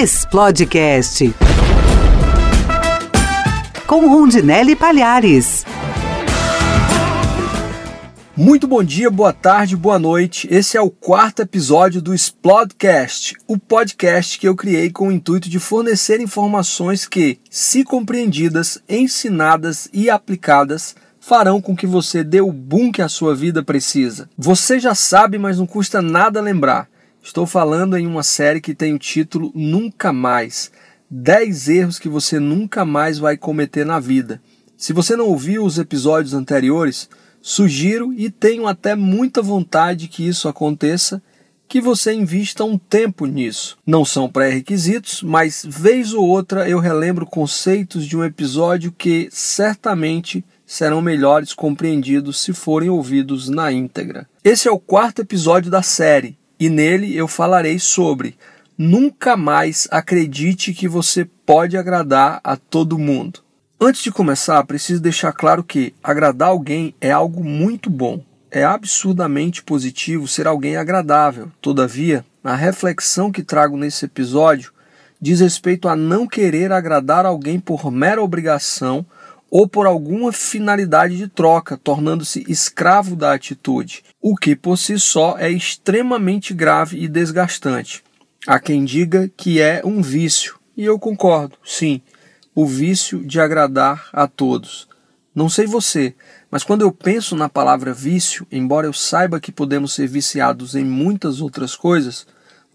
Explodecast. 0.00 1.34
Com 3.84 4.08
Rondinelli 4.08 4.76
Palhares. 4.76 5.66
Muito 8.36 8.68
bom 8.68 8.84
dia, 8.84 9.10
boa 9.10 9.32
tarde, 9.32 9.76
boa 9.76 9.98
noite. 9.98 10.46
Esse 10.52 10.76
é 10.76 10.80
o 10.80 10.88
quarto 10.88 11.42
episódio 11.42 12.00
do 12.00 12.14
Explodecast, 12.14 13.34
o 13.48 13.58
podcast 13.58 14.38
que 14.38 14.46
eu 14.46 14.54
criei 14.54 14.88
com 14.88 15.08
o 15.08 15.12
intuito 15.12 15.48
de 15.48 15.58
fornecer 15.58 16.20
informações 16.20 17.04
que, 17.04 17.40
se 17.50 17.82
compreendidas, 17.82 18.80
ensinadas 18.88 19.88
e 19.92 20.08
aplicadas, 20.08 20.94
farão 21.18 21.60
com 21.60 21.74
que 21.74 21.88
você 21.88 22.22
dê 22.22 22.40
o 22.40 22.52
boom 22.52 22.92
que 22.92 23.02
a 23.02 23.08
sua 23.08 23.34
vida 23.34 23.64
precisa. 23.64 24.30
Você 24.38 24.78
já 24.78 24.94
sabe, 24.94 25.38
mas 25.38 25.58
não 25.58 25.66
custa 25.66 26.00
nada 26.00 26.40
lembrar. 26.40 26.88
Estou 27.28 27.44
falando 27.44 27.94
em 27.94 28.06
uma 28.06 28.22
série 28.22 28.58
que 28.58 28.74
tem 28.74 28.94
o 28.94 28.98
título 28.98 29.52
Nunca 29.54 30.14
Mais. 30.14 30.72
10 31.10 31.68
erros 31.68 31.98
que 31.98 32.08
você 32.08 32.40
nunca 32.40 32.86
mais 32.86 33.18
vai 33.18 33.36
cometer 33.36 33.84
na 33.84 34.00
vida. 34.00 34.40
Se 34.78 34.94
você 34.94 35.14
não 35.14 35.26
ouviu 35.26 35.62
os 35.62 35.78
episódios 35.78 36.32
anteriores, 36.32 37.06
Sugiro 37.42 38.14
e 38.14 38.30
tenho 38.30 38.66
até 38.66 38.94
muita 38.94 39.42
vontade 39.42 40.08
que 40.08 40.26
isso 40.26 40.48
aconteça, 40.48 41.22
que 41.68 41.82
você 41.82 42.14
invista 42.14 42.64
um 42.64 42.78
tempo 42.78 43.26
nisso. 43.26 43.76
Não 43.86 44.06
são 44.06 44.26
pré-requisitos, 44.26 45.22
mas 45.22 45.66
vez 45.68 46.14
ou 46.14 46.26
outra 46.26 46.66
eu 46.66 46.78
relembro 46.78 47.26
conceitos 47.26 48.06
de 48.06 48.16
um 48.16 48.24
episódio 48.24 48.90
que 48.90 49.28
certamente 49.30 50.42
serão 50.64 51.02
melhores 51.02 51.52
compreendidos 51.52 52.40
se 52.40 52.54
forem 52.54 52.88
ouvidos 52.88 53.50
na 53.50 53.70
íntegra. 53.70 54.26
Esse 54.42 54.66
é 54.66 54.70
o 54.70 54.78
quarto 54.78 55.20
episódio 55.20 55.70
da 55.70 55.82
série 55.82 56.38
e 56.58 56.68
nele 56.68 57.16
eu 57.16 57.28
falarei 57.28 57.78
sobre 57.78 58.36
Nunca 58.80 59.36
mais 59.36 59.88
acredite 59.90 60.72
que 60.72 60.86
você 60.86 61.24
pode 61.24 61.76
agradar 61.76 62.40
a 62.44 62.56
todo 62.56 62.96
mundo. 62.96 63.40
Antes 63.80 64.04
de 64.04 64.12
começar, 64.12 64.62
preciso 64.62 65.02
deixar 65.02 65.32
claro 65.32 65.64
que 65.64 65.92
agradar 66.00 66.50
alguém 66.50 66.94
é 67.00 67.10
algo 67.10 67.42
muito 67.42 67.90
bom. 67.90 68.24
É 68.52 68.62
absurdamente 68.62 69.64
positivo 69.64 70.28
ser 70.28 70.46
alguém 70.46 70.76
agradável. 70.76 71.50
Todavia, 71.60 72.24
a 72.44 72.54
reflexão 72.54 73.32
que 73.32 73.42
trago 73.42 73.76
nesse 73.76 74.04
episódio 74.04 74.72
diz 75.20 75.40
respeito 75.40 75.88
a 75.88 75.96
não 75.96 76.24
querer 76.24 76.70
agradar 76.70 77.26
alguém 77.26 77.58
por 77.58 77.90
mera 77.90 78.22
obrigação 78.22 79.04
ou 79.50 79.68
por 79.68 79.86
alguma 79.86 80.32
finalidade 80.32 81.16
de 81.16 81.28
troca, 81.28 81.76
tornando-se 81.76 82.44
escravo 82.48 83.16
da 83.16 83.32
atitude, 83.32 84.04
o 84.20 84.36
que 84.36 84.54
por 84.54 84.76
si 84.76 84.98
só 84.98 85.36
é 85.38 85.50
extremamente 85.50 86.52
grave 86.52 87.02
e 87.02 87.08
desgastante. 87.08 88.02
Há 88.46 88.58
quem 88.58 88.84
diga 88.84 89.30
que 89.36 89.60
é 89.60 89.82
um 89.84 90.02
vício, 90.02 90.58
e 90.76 90.84
eu 90.84 90.98
concordo, 90.98 91.56
sim 91.64 92.02
o 92.58 92.66
vício 92.66 93.24
de 93.24 93.40
agradar 93.40 94.08
a 94.12 94.26
todos. 94.26 94.88
Não 95.32 95.48
sei 95.48 95.64
você, 95.64 96.12
mas 96.50 96.64
quando 96.64 96.82
eu 96.82 96.90
penso 96.90 97.36
na 97.36 97.48
palavra 97.48 97.94
vício, 97.94 98.44
embora 98.50 98.84
eu 98.84 98.92
saiba 98.92 99.38
que 99.38 99.52
podemos 99.52 99.92
ser 99.92 100.08
viciados 100.08 100.74
em 100.74 100.84
muitas 100.84 101.40
outras 101.40 101.76
coisas, 101.76 102.26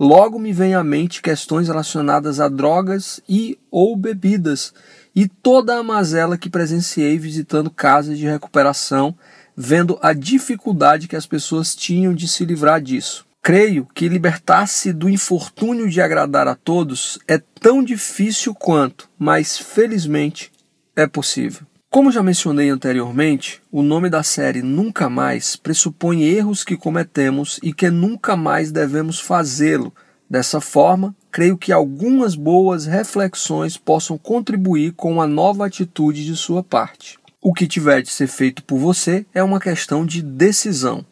logo 0.03 0.37
me 0.37 0.51
vem 0.51 0.75
à 0.75 0.83
mente 0.83 1.21
questões 1.21 1.69
relacionadas 1.69 2.41
a 2.41 2.49
drogas 2.49 3.21
e 3.27 3.57
ou 3.71 3.95
bebidas 3.95 4.73
e 5.15 5.29
toda 5.29 5.77
a 5.77 5.83
mazela 5.83 6.37
que 6.37 6.49
presenciei 6.49 7.17
visitando 7.17 7.71
casas 7.71 8.17
de 8.17 8.25
recuperação, 8.25 9.15
vendo 9.55 9.97
a 10.01 10.11
dificuldade 10.11 11.07
que 11.07 11.15
as 11.15 11.25
pessoas 11.25 11.73
tinham 11.73 12.13
de 12.13 12.27
se 12.27 12.43
livrar 12.43 12.81
disso. 12.81 13.25
Creio 13.41 13.87
que 13.93 14.09
libertar-se 14.09 14.91
do 14.91 15.09
infortúnio 15.09 15.89
de 15.89 16.01
agradar 16.01 16.49
a 16.49 16.55
todos 16.55 17.17
é 17.25 17.41
tão 17.61 17.81
difícil 17.81 18.53
quanto, 18.53 19.09
mas 19.17 19.57
felizmente 19.57 20.51
é 20.97 21.07
possível. 21.07 21.65
Como 21.93 22.11
já 22.11 22.23
mencionei 22.23 22.71
anteriormente, 22.71 23.61
o 23.71 23.83
nome 23.83 24.09
da 24.09 24.23
série 24.23 24.63
Nunca 24.63 25.07
Mais 25.11 25.55
pressupõe 25.55 26.23
erros 26.23 26.63
que 26.63 26.75
cometemos 26.75 27.59
e 27.61 27.71
que 27.71 27.87
nunca 27.91 28.35
mais 28.35 28.71
devemos 28.71 29.19
fazê-lo. 29.19 29.93
Dessa 30.33 30.59
forma, 30.59 31.15
creio 31.31 31.55
que 31.55 31.71
algumas 31.71 32.33
boas 32.33 32.87
reflexões 32.87 33.77
possam 33.77 34.17
contribuir 34.17 34.93
com 34.93 35.11
uma 35.11 35.27
nova 35.27 35.67
atitude 35.67 36.25
de 36.25 36.35
sua 36.35 36.63
parte. 36.63 37.19
O 37.39 37.53
que 37.53 37.67
tiver 37.67 38.01
de 38.01 38.09
ser 38.09 38.25
feito 38.25 38.63
por 38.63 38.79
você 38.79 39.27
é 39.31 39.43
uma 39.43 39.59
questão 39.59 40.03
de 40.03 40.23
decisão. 40.23 41.05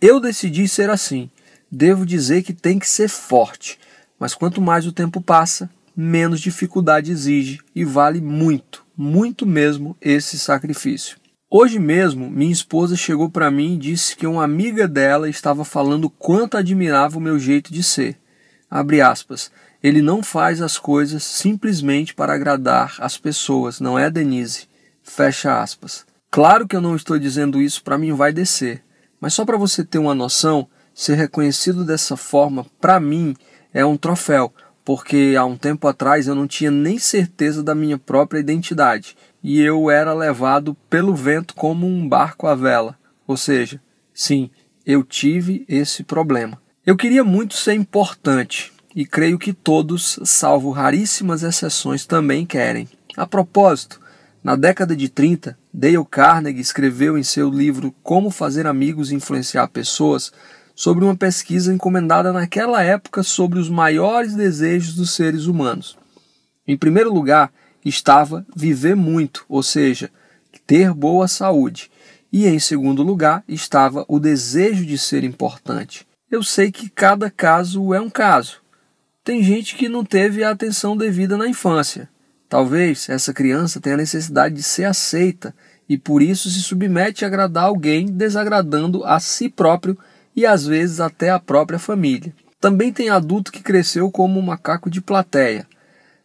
Eu 0.00 0.18
decidi 0.18 0.66
ser 0.66 0.90
assim 0.90 1.30
devo 1.70 2.04
dizer 2.04 2.42
que 2.42 2.52
tem 2.52 2.80
que 2.80 2.88
ser 2.88 3.08
forte, 3.08 3.78
mas 4.18 4.34
quanto 4.34 4.60
mais 4.60 4.88
o 4.88 4.92
tempo 4.92 5.20
passa, 5.20 5.70
menos 5.96 6.40
dificuldade 6.40 7.12
exige 7.12 7.60
e 7.76 7.84
vale 7.84 8.20
muito, 8.20 8.84
muito 8.96 9.46
mesmo 9.46 9.96
esse 10.00 10.36
sacrifício. 10.36 11.16
Hoje 11.48 11.78
mesmo, 11.78 12.28
minha 12.28 12.52
esposa 12.52 12.96
chegou 12.96 13.30
para 13.30 13.52
mim 13.52 13.74
e 13.74 13.78
disse 13.78 14.16
que 14.16 14.26
uma 14.26 14.42
amiga 14.42 14.88
dela 14.88 15.28
estava 15.28 15.64
falando 15.64 16.10
quanto 16.10 16.56
admirava 16.56 17.18
o 17.18 17.20
meu 17.20 17.38
jeito 17.38 17.72
de 17.72 17.80
ser. 17.80 18.18
Abre 18.70 19.00
aspas. 19.00 19.50
Ele 19.82 20.00
não 20.00 20.22
faz 20.22 20.62
as 20.62 20.78
coisas 20.78 21.22
simplesmente 21.22 22.14
para 22.14 22.34
agradar 22.34 22.96
as 22.98 23.18
pessoas, 23.18 23.80
não 23.80 23.98
é, 23.98 24.10
Denise? 24.10 24.66
Fecha 25.02 25.60
aspas. 25.60 26.06
Claro 26.30 26.66
que 26.66 26.74
eu 26.74 26.80
não 26.80 26.96
estou 26.96 27.18
dizendo 27.18 27.60
isso 27.60 27.82
para 27.82 27.98
mim 27.98 28.12
vai 28.12 28.32
descer, 28.32 28.82
mas 29.20 29.34
só 29.34 29.44
para 29.44 29.56
você 29.56 29.84
ter 29.84 29.98
uma 29.98 30.14
noção, 30.14 30.66
ser 30.94 31.14
reconhecido 31.14 31.84
dessa 31.84 32.16
forma, 32.16 32.66
para 32.80 32.98
mim, 32.98 33.36
é 33.72 33.84
um 33.84 33.96
troféu, 33.96 34.52
porque 34.84 35.34
há 35.38 35.44
um 35.44 35.56
tempo 35.56 35.86
atrás 35.86 36.26
eu 36.26 36.34
não 36.34 36.46
tinha 36.46 36.70
nem 36.70 36.98
certeza 36.98 37.62
da 37.62 37.74
minha 37.74 37.98
própria 37.98 38.40
identidade 38.40 39.16
e 39.42 39.60
eu 39.60 39.90
era 39.90 40.14
levado 40.14 40.74
pelo 40.88 41.14
vento 41.14 41.54
como 41.54 41.86
um 41.86 42.08
barco 42.08 42.46
à 42.46 42.54
vela. 42.54 42.98
Ou 43.26 43.36
seja, 43.36 43.80
sim, 44.12 44.50
eu 44.86 45.02
tive 45.02 45.64
esse 45.68 46.02
problema. 46.02 46.60
Eu 46.86 46.98
queria 46.98 47.24
muito 47.24 47.54
ser 47.54 47.72
importante 47.72 48.70
e 48.94 49.06
creio 49.06 49.38
que 49.38 49.54
todos, 49.54 50.18
salvo 50.22 50.70
raríssimas 50.70 51.42
exceções, 51.42 52.04
também 52.04 52.44
querem. 52.44 52.86
A 53.16 53.26
propósito, 53.26 53.98
na 54.42 54.54
década 54.54 54.94
de 54.94 55.08
30, 55.08 55.56
Dale 55.72 56.04
Carnegie 56.04 56.60
escreveu 56.60 57.16
em 57.16 57.22
seu 57.22 57.48
livro 57.48 57.94
Como 58.02 58.30
Fazer 58.30 58.66
Amigos 58.66 59.10
e 59.10 59.14
Influenciar 59.14 59.66
Pessoas 59.68 60.30
sobre 60.74 61.06
uma 61.06 61.16
pesquisa 61.16 61.72
encomendada 61.72 62.34
naquela 62.34 62.82
época 62.82 63.22
sobre 63.22 63.58
os 63.58 63.70
maiores 63.70 64.34
desejos 64.34 64.94
dos 64.94 65.14
seres 65.14 65.46
humanos. 65.46 65.96
Em 66.68 66.76
primeiro 66.76 67.10
lugar 67.10 67.50
estava 67.82 68.44
viver 68.54 68.94
muito, 68.94 69.46
ou 69.48 69.62
seja, 69.62 70.10
ter 70.66 70.92
boa 70.92 71.28
saúde. 71.28 71.90
E 72.30 72.46
em 72.46 72.58
segundo 72.58 73.02
lugar 73.02 73.42
estava 73.48 74.04
o 74.06 74.20
desejo 74.20 74.84
de 74.84 74.98
ser 74.98 75.24
importante. 75.24 76.06
Eu 76.30 76.42
sei 76.42 76.72
que 76.72 76.88
cada 76.88 77.30
caso 77.30 77.92
é 77.92 78.00
um 78.00 78.08
caso. 78.08 78.62
Tem 79.22 79.42
gente 79.42 79.76
que 79.76 79.88
não 79.88 80.04
teve 80.04 80.42
a 80.42 80.50
atenção 80.50 80.96
devida 80.96 81.36
na 81.36 81.46
infância. 81.46 82.08
Talvez 82.48 83.08
essa 83.08 83.32
criança 83.32 83.80
tenha 83.80 83.96
necessidade 83.96 84.54
de 84.54 84.62
ser 84.62 84.84
aceita 84.84 85.54
e 85.88 85.98
por 85.98 86.22
isso 86.22 86.48
se 86.50 86.62
submete 86.62 87.24
a 87.24 87.28
agradar 87.28 87.64
alguém, 87.64 88.06
desagradando 88.06 89.04
a 89.04 89.20
si 89.20 89.48
próprio 89.48 89.98
e 90.34 90.46
às 90.46 90.66
vezes 90.66 90.98
até 90.98 91.30
a 91.30 91.38
própria 91.38 91.78
família. 91.78 92.34
Também 92.58 92.90
tem 92.90 93.10
adulto 93.10 93.52
que 93.52 93.62
cresceu 93.62 94.10
como 94.10 94.40
um 94.40 94.42
macaco 94.42 94.88
de 94.88 95.02
plateia. 95.02 95.66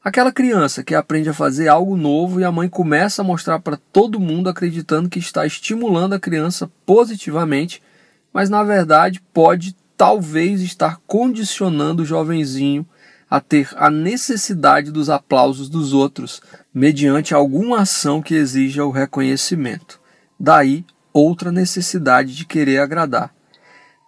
Aquela 0.02 0.32
criança 0.32 0.82
que 0.82 0.96
aprende 0.96 1.30
a 1.30 1.34
fazer 1.34 1.68
algo 1.68 1.98
novo 1.98 2.40
e 2.40 2.46
a 2.46 2.52
mãe 2.52 2.70
começa 2.70 3.22
a 3.22 3.26
mostrar 3.26 3.60
para 3.60 3.78
todo 3.92 4.20
mundo 4.20 4.50
acreditando 4.50 5.10
que 5.10 5.20
está 5.20 5.46
estimulando 5.46 6.14
a 6.14 6.20
criança 6.20 6.72
positivamente, 6.86 7.84
mas 8.32 8.50
na 8.50 8.64
verdade 8.64 9.22
pode 9.34 9.76
talvez 10.00 10.62
estar 10.62 11.02
condicionando 11.06 12.04
o 12.04 12.06
jovenzinho 12.06 12.88
a 13.30 13.42
ter 13.42 13.70
a 13.76 13.92
necessidade 13.92 14.92
dos 14.92 15.10
aplausos 15.10 15.68
dos 15.68 15.92
outros 15.92 16.42
mediante 16.74 17.34
alguma 17.34 17.82
ação 17.82 18.22
que 18.22 18.34
exija 18.34 18.86
o 18.86 18.92
reconhecimento. 18.92 20.00
Daí 20.40 20.86
outra 21.12 21.52
necessidade 21.52 22.34
de 22.34 22.46
querer 22.46 22.80
agradar. 22.80 23.36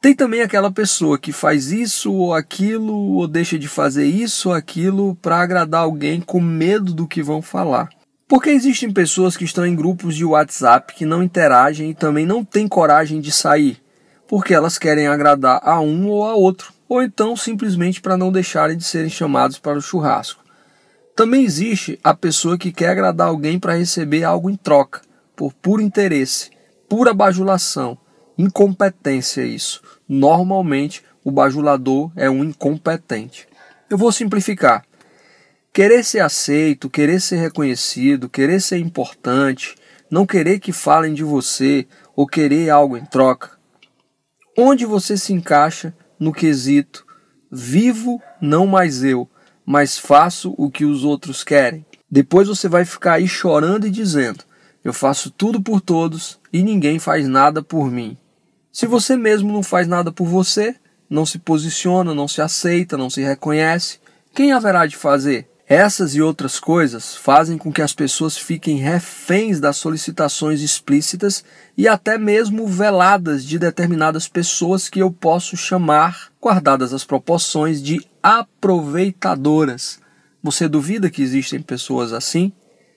Tem 0.02 0.16
também 0.16 0.42
aquela 0.42 0.72
pessoa 0.72 1.20
que 1.20 1.34
faz 1.34 1.74
isso 1.74 2.14
ou 2.14 2.34
aquilo, 2.34 2.96
ou 3.18 3.28
deixa 3.28 3.60
de 3.60 3.68
fazer 3.68 4.06
isso 4.06 4.48
ou 4.48 4.56
aquilo 4.56 5.14
para 5.16 5.42
agradar 5.42 5.82
alguém 5.82 6.22
com 6.22 6.40
medo 6.40 6.94
do 6.94 7.06
que 7.06 7.22
vão 7.22 7.42
falar. 7.42 7.90
Porque 8.30 8.50
existem 8.50 8.94
pessoas 8.94 9.36
que 9.36 9.44
estão 9.44 9.66
em 9.66 9.76
grupos 9.76 10.16
de 10.16 10.24
WhatsApp 10.24 10.96
que 10.96 11.04
não 11.04 11.22
interagem 11.22 11.90
e 11.90 11.94
também 11.94 12.26
não 12.26 12.46
têm 12.46 12.66
coragem 12.66 13.20
de 13.20 13.30
sair, 13.30 13.84
porque 14.32 14.54
elas 14.54 14.78
querem 14.78 15.08
agradar 15.08 15.60
a 15.62 15.82
um 15.82 16.08
ou 16.08 16.26
a 16.26 16.34
outro, 16.34 16.72
ou 16.88 17.04
então 17.04 17.36
simplesmente 17.36 18.00
para 18.00 18.16
não 18.16 18.32
deixarem 18.32 18.78
de 18.78 18.86
serem 18.86 19.10
chamados 19.10 19.60
para 19.60 19.78
o 19.78 19.82
churrasco. 19.82 20.42
Também 21.14 21.44
existe 21.44 22.00
a 22.02 22.14
pessoa 22.14 22.58
que 22.58 22.72
quer 22.72 22.92
agradar 22.92 23.28
alguém 23.28 23.60
para 23.60 23.76
receber 23.76 24.24
algo 24.24 24.50
em 24.50 24.56
troca, 24.56 25.02
por 25.36 25.52
puro 25.52 25.82
interesse, 25.82 26.50
pura 26.88 27.14
bajulação 27.14 27.98
incompetência 28.38 29.42
isso. 29.42 29.82
Normalmente, 30.08 31.04
o 31.26 31.30
bajulador 31.30 32.10
é 32.16 32.30
um 32.30 32.42
incompetente. 32.42 33.46
Eu 33.90 33.98
vou 33.98 34.14
simplificar. 34.14 34.86
Querer 35.74 36.06
ser 36.06 36.22
aceito, 36.22 36.90
querer 36.90 37.20
ser 37.20 37.36
reconhecido, 37.36 38.30
querer 38.30 38.62
ser 38.62 38.78
importante, 38.78 39.76
não 40.10 40.26
querer 40.26 40.62
que 40.62 40.72
falem 40.72 41.14
de 41.14 41.22
você 41.22 41.86
ou 42.16 42.26
querer 42.26 42.70
algo 42.70 42.96
em 42.96 43.04
troca. 43.04 43.60
Onde 44.64 44.86
você 44.86 45.18
se 45.18 45.34
encaixa 45.34 45.92
no 46.20 46.32
quesito 46.32 47.04
vivo 47.52 48.22
não 48.40 48.68
mais 48.68 49.04
eu, 49.04 49.28
mas 49.66 49.98
faço 49.98 50.54
o 50.56 50.70
que 50.70 50.86
os 50.86 51.04
outros 51.04 51.44
querem? 51.44 51.84
Depois 52.08 52.48
você 52.48 52.70
vai 52.70 52.86
ficar 52.86 53.14
aí 53.14 53.28
chorando 53.28 53.88
e 53.88 53.90
dizendo: 53.90 54.44
Eu 54.84 54.94
faço 54.94 55.32
tudo 55.32 55.60
por 55.64 55.82
todos 55.82 56.40
e 56.54 56.62
ninguém 56.62 57.00
faz 57.00 57.28
nada 57.28 57.64
por 57.64 57.90
mim. 57.90 58.16
Se 58.72 58.86
você 58.86 59.18
mesmo 59.18 59.52
não 59.52 59.64
faz 59.64 59.88
nada 59.88 60.12
por 60.12 60.28
você, 60.28 60.76
não 61.10 61.26
se 61.26 61.40
posiciona, 61.40 62.14
não 62.14 62.28
se 62.28 62.40
aceita, 62.40 62.96
não 62.96 63.10
se 63.10 63.24
reconhece, 63.24 63.98
quem 64.32 64.52
haverá 64.52 64.86
de 64.86 64.96
fazer? 64.96 65.50
Essas 65.72 66.16
e 66.16 66.22
outras 66.22 66.60
coisas 66.60 67.16
fazem 67.16 67.58
com 67.58 67.72
que 67.72 67.82
as 67.82 67.94
pessoas 67.94 68.38
fiquem 68.38 68.76
reféns 68.76 69.58
das 69.58 69.78
solicitações 69.78 70.60
explícitas 70.60 71.46
e 71.78 71.88
até 71.88 72.18
mesmo 72.18 72.68
veladas 72.68 73.46
de 73.46 73.58
determinadas 73.58 74.28
pessoas 74.28 74.90
que 74.90 75.00
eu 75.00 75.10
posso 75.10 75.56
chamar, 75.56 76.30
guardadas 76.42 76.92
as 76.92 77.06
proporções, 77.06 77.82
de 77.82 78.06
aproveitadoras. 78.22 79.98
Você 80.44 80.68
duvida 80.68 81.10
que 81.10 81.22
existem 81.22 81.62
pessoas 81.62 82.12
assim? 82.12 82.52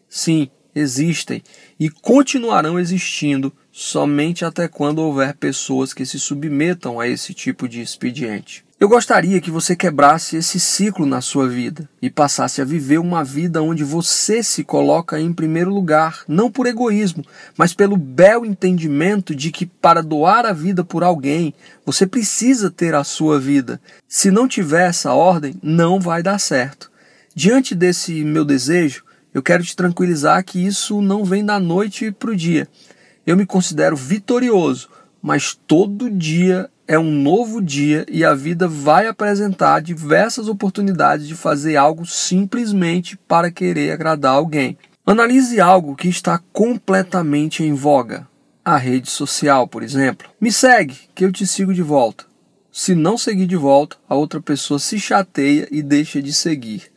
Sim, 0.09 0.51
existem 0.75 1.45
e 1.79 1.89
continuarão 1.89 2.77
existindo 2.77 3.53
somente 3.71 4.45
até 4.45 4.67
quando 4.67 4.99
houver 4.99 5.37
pessoas 5.37 5.95
que 5.95 6.05
se 6.05 6.19
submetam 6.19 6.99
a 6.99 7.07
esse 7.07 7.33
tipo 7.33 7.69
de 7.69 7.81
expediente. 7.81 8.65
Eu 8.85 8.89
gostaria 8.91 9.41
que 9.41 9.51
você 9.51 9.75
quebrasse 9.75 10.37
esse 10.37 10.61
ciclo 10.61 11.07
na 11.07 11.23
sua 11.23 11.49
vida 11.49 11.89
e 12.03 12.11
passasse 12.11 12.61
a 12.61 12.67
viver 12.67 12.99
uma 12.99 13.25
vida 13.25 13.63
onde 13.63 13.83
você 13.83 14.43
se 14.43 14.63
coloca 14.63 15.19
em 15.19 15.33
primeiro 15.33 15.73
lugar, 15.73 16.23
não 16.29 16.51
por 16.51 16.67
egoísmo, 16.67 17.25
mas 17.57 17.73
pelo 17.73 17.97
belo 17.97 18.45
entendimento 18.45 19.35
de 19.35 19.51
que 19.51 19.65
para 19.65 20.03
doar 20.03 20.45
a 20.45 20.53
vida 20.53 20.85
por 20.85 21.03
alguém, 21.03 21.55
você 21.83 22.07
precisa 22.07 22.71
ter 22.71 22.95
a 22.95 23.03
sua 23.03 23.41
vida. 23.41 23.81
Se 24.07 24.31
não 24.31 24.47
tiver 24.47 24.91
essa 24.91 25.15
ordem, 25.15 25.55
não 25.63 25.99
vai 25.99 26.23
dar 26.23 26.39
certo. 26.39 26.93
Diante 27.35 27.75
desse 27.75 28.23
meu 28.23 28.45
desejo, 28.45 29.03
eu 29.33 29.43
quero 29.43 29.65
te 29.65 29.75
tranquilizar 29.75 30.45
que 30.45 30.59
isso 30.59 31.01
não 31.01 31.25
vem 31.25 31.43
da 31.43 31.59
noite 31.59 32.13
para 32.13 32.33
o 32.33 32.37
dia. 32.37 32.69
Eu 33.27 33.35
me 33.35 33.47
considero 33.47 33.97
vitorioso, 33.97 34.91
mas 35.23 35.59
todo 35.67 36.11
dia 36.11 36.69
é 36.87 36.99
um 36.99 37.11
novo 37.11 37.63
dia 37.63 38.05
e 38.11 38.25
a 38.25 38.35
vida 38.35 38.69
vai 38.69 39.07
apresentar 39.07 39.81
diversas 39.81 40.49
oportunidades 40.49 41.27
de 41.27 41.35
fazer 41.35 41.77
algo 41.77 42.05
simplesmente 42.05 43.17
para 43.17 43.51
querer 43.51 43.91
agradar 43.93 44.35
alguém. 44.35 44.77
Analise 45.07 45.61
algo 45.61 45.97
que 45.97 46.09
está 46.09 46.41
completamente 46.53 47.63
em 47.63 47.73
voga. 47.73 48.27
A 48.65 48.77
rede 48.77 49.11
social, 49.11 49.69
por 49.69 49.83
exemplo. 49.83 50.29
Me 50.41 50.51
segue, 50.51 50.97
que 51.15 51.25
eu 51.25 51.33
te 51.33 51.47
sigo 51.47 51.75
de 51.75 51.83
volta. 51.83 52.25
Se 52.73 52.95
não 52.95 53.17
seguir 53.17 53.47
de 53.47 53.57
volta, 53.57 53.97
a 54.09 54.15
outra 54.15 54.41
pessoa 54.41 54.79
se 54.79 54.99
chateia 54.99 55.69
e 55.71 55.83
deixa 55.83 56.21
de 56.21 56.33
seguir. 56.33 56.91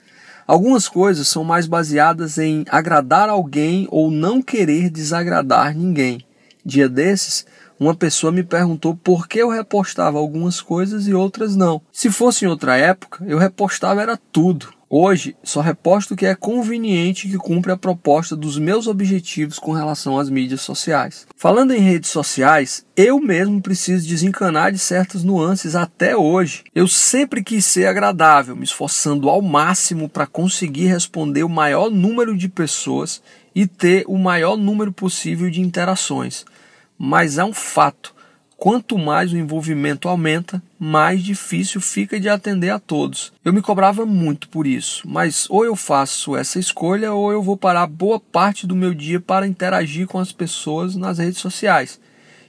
Algumas 0.45 0.87
coisas 0.87 1.27
são 1.27 1.43
mais 1.43 1.67
baseadas 1.67 2.37
em 2.37 2.65
agradar 2.69 3.29
alguém 3.29 3.87
ou 3.91 4.09
não 4.09 4.41
querer 4.41 4.89
desagradar 4.89 5.75
ninguém. 5.75 6.25
Dia 6.65 6.87
desses, 6.87 7.45
uma 7.79 7.95
pessoa 7.95 8.31
me 8.31 8.43
perguntou 8.43 8.95
por 8.95 9.27
que 9.27 9.39
eu 9.39 9.49
repostava 9.49 10.17
algumas 10.17 10.61
coisas 10.61 11.07
e 11.07 11.13
outras 11.13 11.55
não. 11.55 11.81
Se 11.91 12.09
fosse 12.09 12.45
em 12.45 12.47
outra 12.47 12.77
época, 12.77 13.23
eu 13.27 13.37
repostava 13.37 14.01
era 14.01 14.17
tudo. 14.31 14.77
Hoje, 14.89 15.35
só 15.43 15.59
reposto 15.59 16.13
o 16.13 16.17
que 16.17 16.25
é 16.25 16.33
conveniente 16.33 17.27
que 17.27 17.37
cumpre 17.37 17.73
a 17.73 17.77
proposta 17.77 18.37
dos 18.37 18.57
meus 18.57 18.87
objetivos 18.87 19.59
com 19.59 19.73
relação 19.73 20.17
às 20.17 20.29
mídias 20.29 20.61
sociais. 20.61 21.27
Falando 21.35 21.73
em 21.73 21.79
redes 21.81 22.09
sociais, 22.09 22.85
eu 22.95 23.19
mesmo 23.19 23.61
preciso 23.61 24.07
desencanar 24.07 24.71
de 24.71 24.79
certas 24.79 25.25
nuances 25.25 25.75
até 25.75 26.15
hoje. 26.15 26.63
Eu 26.73 26.87
sempre 26.87 27.43
quis 27.43 27.65
ser 27.65 27.85
agradável, 27.85 28.55
me 28.55 28.63
esforçando 28.63 29.27
ao 29.29 29.41
máximo 29.41 30.07
para 30.07 30.25
conseguir 30.25 30.85
responder 30.85 31.43
o 31.43 31.49
maior 31.49 31.91
número 31.91 32.37
de 32.37 32.47
pessoas 32.47 33.21
e 33.53 33.67
ter 33.67 34.05
o 34.07 34.17
maior 34.17 34.55
número 34.55 34.93
possível 34.93 35.49
de 35.49 35.59
interações. 35.59 36.45
Mas 36.97 37.37
é 37.37 37.43
um 37.45 37.53
fato: 37.53 38.13
quanto 38.57 38.97
mais 38.97 39.31
o 39.31 39.37
envolvimento 39.37 40.09
aumenta, 40.09 40.61
mais 40.79 41.23
difícil 41.23 41.79
fica 41.79 42.19
de 42.19 42.27
atender 42.27 42.71
a 42.71 42.79
todos. 42.79 43.31
Eu 43.45 43.53
me 43.53 43.61
cobrava 43.61 44.05
muito 44.05 44.49
por 44.49 44.65
isso, 44.65 45.07
mas 45.07 45.45
ou 45.49 45.63
eu 45.63 45.75
faço 45.75 46.35
essa 46.35 46.59
escolha 46.59 47.13
ou 47.13 47.31
eu 47.31 47.41
vou 47.41 47.55
parar 47.55 47.87
boa 47.87 48.19
parte 48.19 48.65
do 48.65 48.75
meu 48.75 48.93
dia 48.93 49.19
para 49.19 49.47
interagir 49.47 50.07
com 50.07 50.19
as 50.19 50.31
pessoas 50.31 50.95
nas 50.95 51.19
redes 51.19 51.39
sociais. 51.39 51.99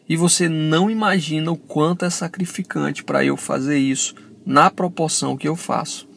E 0.09 0.17
você 0.17 0.49
não 0.49 0.91
imagina 0.91 1.53
o 1.53 1.57
quanto 1.57 2.05
é 2.05 2.11
sacrificante 2.11 3.05
para 3.05 3.25
eu 3.25 3.37
fazer 3.37 3.79
isso 3.79 4.15
na 4.45 4.71
proporção 4.71 5.37
que 5.37 5.47
eu 5.47 5.55
faço. 5.55 6.09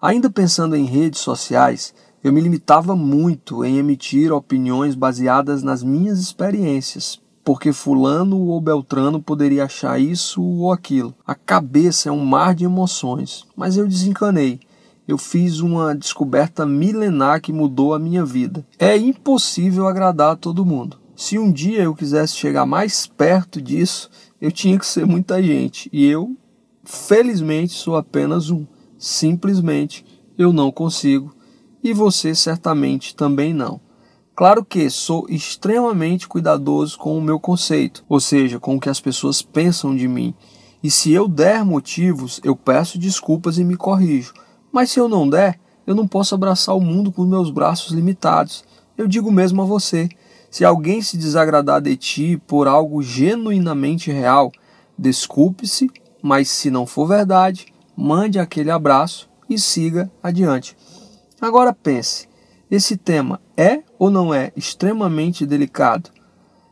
Ainda 0.00 0.30
pensando 0.30 0.76
em 0.76 0.84
redes 0.84 1.20
sociais, 1.20 1.92
eu 2.22 2.32
me 2.32 2.40
limitava 2.40 2.94
muito 2.94 3.64
em 3.64 3.78
emitir 3.78 4.32
opiniões 4.32 4.94
baseadas 4.94 5.62
nas 5.62 5.82
minhas 5.82 6.20
experiências, 6.20 7.20
porque 7.44 7.72
fulano 7.72 8.40
ou 8.46 8.60
beltrano 8.60 9.20
poderia 9.20 9.64
achar 9.64 10.00
isso 10.00 10.42
ou 10.42 10.72
aquilo. 10.72 11.14
A 11.26 11.34
cabeça 11.34 12.08
é 12.08 12.12
um 12.12 12.24
mar 12.24 12.54
de 12.54 12.64
emoções, 12.64 13.44
mas 13.56 13.76
eu 13.76 13.86
desencanei. 13.86 14.60
Eu 15.06 15.18
fiz 15.18 15.58
uma 15.58 15.94
descoberta 15.94 16.64
milenar 16.64 17.40
que 17.40 17.52
mudou 17.52 17.92
a 17.92 17.98
minha 17.98 18.24
vida. 18.24 18.64
É 18.78 18.96
impossível 18.96 19.88
agradar 19.88 20.32
a 20.32 20.36
todo 20.36 20.64
mundo. 20.64 20.98
Se 21.16 21.38
um 21.38 21.52
dia 21.52 21.82
eu 21.82 21.94
quisesse 21.94 22.36
chegar 22.36 22.64
mais 22.64 23.06
perto 23.06 23.60
disso, 23.60 24.08
eu 24.40 24.50
tinha 24.50 24.78
que 24.78 24.86
ser 24.86 25.04
muita 25.04 25.42
gente. 25.42 25.90
E 25.92 26.06
eu, 26.06 26.36
felizmente, 26.84 27.72
sou 27.72 27.96
apenas 27.96 28.50
um. 28.50 28.64
Simplesmente 28.96 30.04
eu 30.38 30.52
não 30.52 30.70
consigo. 30.70 31.34
E 31.82 31.92
você 31.92 32.34
certamente 32.34 33.14
também 33.14 33.52
não. 33.52 33.80
Claro 34.42 34.64
que 34.64 34.90
sou 34.90 35.24
extremamente 35.28 36.26
cuidadoso 36.26 36.98
com 36.98 37.16
o 37.16 37.22
meu 37.22 37.38
conceito, 37.38 38.04
ou 38.08 38.18
seja, 38.18 38.58
com 38.58 38.74
o 38.74 38.80
que 38.80 38.88
as 38.88 39.00
pessoas 39.00 39.40
pensam 39.40 39.94
de 39.94 40.08
mim. 40.08 40.34
E 40.82 40.90
se 40.90 41.12
eu 41.12 41.28
der 41.28 41.64
motivos, 41.64 42.40
eu 42.42 42.56
peço 42.56 42.98
desculpas 42.98 43.56
e 43.56 43.62
me 43.62 43.76
corrijo. 43.76 44.34
Mas 44.72 44.90
se 44.90 44.98
eu 44.98 45.08
não 45.08 45.30
der, 45.30 45.60
eu 45.86 45.94
não 45.94 46.08
posso 46.08 46.34
abraçar 46.34 46.74
o 46.74 46.80
mundo 46.80 47.12
com 47.12 47.24
meus 47.24 47.52
braços 47.52 47.92
limitados. 47.92 48.64
Eu 48.98 49.06
digo 49.06 49.30
mesmo 49.30 49.62
a 49.62 49.64
você: 49.64 50.08
se 50.50 50.64
alguém 50.64 51.00
se 51.02 51.16
desagradar 51.16 51.80
de 51.80 51.96
ti 51.96 52.42
por 52.44 52.66
algo 52.66 53.00
genuinamente 53.00 54.10
real, 54.10 54.50
desculpe-se, 54.98 55.88
mas 56.20 56.48
se 56.48 56.68
não 56.68 56.84
for 56.84 57.06
verdade, 57.06 57.66
mande 57.96 58.40
aquele 58.40 58.72
abraço 58.72 59.30
e 59.48 59.56
siga 59.56 60.10
adiante. 60.20 60.76
Agora 61.40 61.72
pense: 61.72 62.26
esse 62.68 62.96
tema 62.96 63.40
é 63.56 63.82
ou 64.02 64.10
não 64.10 64.34
é 64.34 64.50
extremamente 64.56 65.46
delicado? 65.46 66.10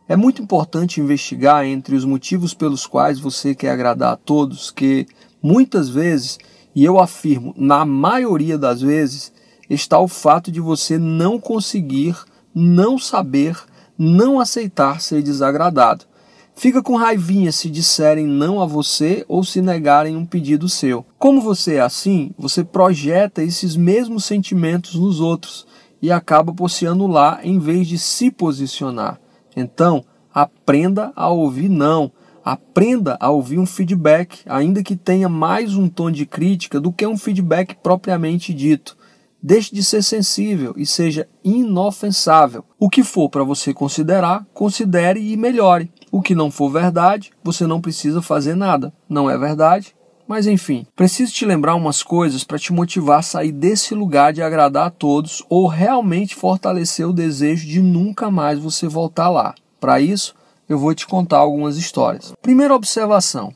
É 0.09 0.17
muito 0.17 0.43
importante 0.43 1.01
investigar 1.01 1.65
entre 1.65 1.95
os 1.95 2.05
motivos 2.05 2.55
pelos 2.55 2.89
quais 2.89 3.21
você 3.21 3.55
quer 3.55 3.71
agradar 3.71 4.15
a 4.15 4.17
todos, 4.17 4.73
que 4.73 5.07
muitas 5.41 5.89
vezes, 5.89 6.41
e 6.75 6.85
eu 6.85 6.99
afirmo 6.99 7.55
na 7.57 7.85
maioria 7.85 8.59
das 8.59 8.81
vezes, 8.81 9.33
está 9.69 9.97
o 10.01 10.09
fato 10.09 10.51
de 10.51 10.59
você 10.59 10.99
não 10.99 11.39
conseguir, 11.39 12.17
não 12.53 12.99
saber, 12.99 13.57
não 13.97 14.41
aceitar 14.41 15.01
ser 15.01 15.23
desagradado. 15.23 16.07
Fica 16.57 16.83
com 16.83 16.97
raivinha 16.97 17.53
se 17.53 17.71
disserem 17.71 18.27
não 18.27 18.61
a 18.61 18.67
você 18.67 19.25
ou 19.29 19.45
se 19.45 19.63
negarem 19.63 20.17
um 20.17 20.27
pedido 20.27 20.69
seu. 20.69 21.07
Como 21.17 21.41
você 21.41 21.75
é 21.75 21.81
assim, 21.81 22.33
você 22.37 22.65
projeta 22.65 23.41
esses 23.41 23.77
mesmos 23.77 24.25
sentimentos 24.25 24.97
nos 24.97 25.21
outros 25.21 25.65
e 26.03 26.11
acaba 26.11 26.53
por 26.53 26.71
se 26.71 26.87
anular 26.87 27.41
em 27.43 27.59
vez 27.59 27.87
de 27.87 27.99
se 27.99 28.31
posicionar. 28.31 29.21
Então, 29.57 30.05
aprenda 30.33 31.13
a 31.15 31.29
ouvir 31.29 31.69
não. 31.69 32.11
Aprenda 32.45 33.19
a 33.21 33.31
ouvir 33.31 33.59
um 33.59 33.67
feedback, 33.67 34.41
ainda 34.47 34.83
que 34.83 34.97
tenha 34.97 35.29
mais 35.29 35.77
um 35.77 35.89
tom 35.89 36.11
de 36.11 36.25
crítica 36.25 36.81
do 36.81 36.91
que 36.91 37.07
um 37.07 37.19
feedback 37.19 37.77
propriamente 37.83 38.55
dito. 38.55 38.97
Deixe 39.43 39.75
de 39.75 39.83
ser 39.83 40.03
sensível 40.03 40.75
e 40.77 40.85
seja 40.85 41.27
inofensável. 41.43 42.65
O 42.79 42.91
que 42.91 43.03
for 43.03 43.29
para 43.29 43.45
você 43.45 43.73
considerar, 43.73 44.47
considere 44.53 45.21
e 45.21 45.37
melhore. 45.37 45.91
O 46.13 46.21
que 46.21 46.35
não 46.35 46.51
for 46.51 46.71
verdade, 46.71 47.31
você 47.43 47.67
não 47.67 47.81
precisa 47.81 48.21
fazer 48.21 48.55
nada. 48.55 48.93
Não 49.09 49.31
é 49.31 49.39
verdade? 49.39 49.95
Mas 50.31 50.47
enfim, 50.47 50.87
preciso 50.95 51.33
te 51.33 51.45
lembrar 51.45 51.75
umas 51.75 52.05
coisas 52.05 52.45
para 52.45 52.57
te 52.57 52.73
motivar 52.73 53.19
a 53.19 53.23
sair 53.23 53.51
desse 53.51 53.97
lugar 53.97 54.33
de 54.33 54.41
agradar 54.41 54.87
a 54.87 54.91
todos 54.91 55.45
ou 55.49 55.67
realmente 55.67 56.37
fortalecer 56.37 57.05
o 57.05 57.13
desejo 57.13 57.67
de 57.67 57.83
nunca 57.83 58.31
mais 58.31 58.57
você 58.57 58.87
voltar 58.87 59.29
lá. 59.29 59.57
Para 59.81 60.01
isso, 60.01 60.33
eu 60.69 60.79
vou 60.79 60.95
te 60.95 61.05
contar 61.05 61.39
algumas 61.39 61.77
histórias. 61.77 62.33
Primeira 62.41 62.77
observação: 62.77 63.53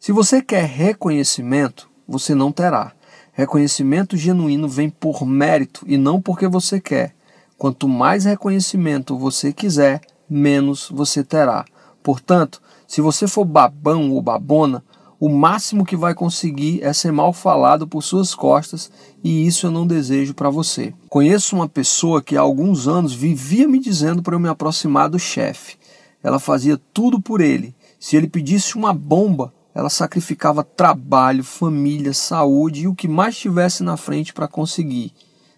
se 0.00 0.10
você 0.10 0.40
quer 0.40 0.64
reconhecimento, 0.64 1.90
você 2.08 2.34
não 2.34 2.50
terá. 2.50 2.92
Reconhecimento 3.34 4.16
genuíno 4.16 4.66
vem 4.66 4.88
por 4.88 5.26
mérito 5.26 5.84
e 5.86 5.98
não 5.98 6.22
porque 6.22 6.48
você 6.48 6.80
quer. 6.80 7.14
Quanto 7.58 7.86
mais 7.86 8.24
reconhecimento 8.24 9.14
você 9.14 9.52
quiser, 9.52 10.00
menos 10.26 10.88
você 10.90 11.22
terá. 11.22 11.66
Portanto, 12.02 12.62
se 12.86 13.02
você 13.02 13.28
for 13.28 13.44
babão 13.44 14.10
ou 14.10 14.22
babona, 14.22 14.82
o 15.20 15.28
máximo 15.28 15.84
que 15.84 15.96
vai 15.96 16.14
conseguir 16.14 16.80
é 16.82 16.92
ser 16.92 17.10
mal 17.10 17.32
falado 17.32 17.88
por 17.88 18.02
suas 18.02 18.36
costas 18.36 18.88
e 19.22 19.46
isso 19.46 19.66
eu 19.66 19.70
não 19.70 19.84
desejo 19.84 20.32
para 20.32 20.48
você. 20.48 20.94
Conheço 21.08 21.56
uma 21.56 21.68
pessoa 21.68 22.22
que 22.22 22.36
há 22.36 22.40
alguns 22.40 22.86
anos 22.86 23.12
vivia 23.12 23.66
me 23.66 23.80
dizendo 23.80 24.22
para 24.22 24.36
eu 24.36 24.40
me 24.40 24.48
aproximar 24.48 25.08
do 25.08 25.18
chefe. 25.18 25.76
Ela 26.22 26.38
fazia 26.38 26.80
tudo 26.92 27.20
por 27.20 27.40
ele. 27.40 27.74
Se 27.98 28.16
ele 28.16 28.28
pedisse 28.28 28.76
uma 28.76 28.92
bomba, 28.92 29.52
ela 29.74 29.90
sacrificava 29.90 30.62
trabalho, 30.62 31.42
família, 31.42 32.12
saúde 32.12 32.82
e 32.82 32.88
o 32.88 32.94
que 32.94 33.08
mais 33.08 33.36
tivesse 33.36 33.82
na 33.82 33.96
frente 33.96 34.32
para 34.32 34.46
conseguir. 34.46 35.12